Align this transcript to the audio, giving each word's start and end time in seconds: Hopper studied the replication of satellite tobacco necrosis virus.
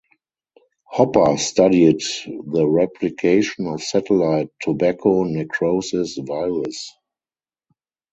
Hopper 0.85 1.37
studied 1.37 2.01
the 2.47 2.65
replication 2.67 3.67
of 3.67 3.83
satellite 3.83 4.47
tobacco 4.59 5.25
necrosis 5.25 6.17
virus. 6.23 6.91